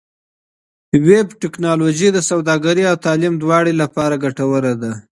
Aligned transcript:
ویب 1.07 1.27
ټکنالوژي 1.41 2.09
د 2.13 2.19
سوداګرۍ 2.29 2.83
او 2.91 2.95
تعلیم 3.05 3.33
دواړو 3.41 3.71
لپاره 3.81 4.15
ګټوره 4.23 4.73
ده. 4.81 4.91